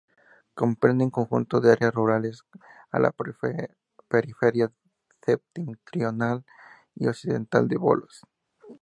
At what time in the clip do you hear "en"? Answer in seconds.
2.91-3.03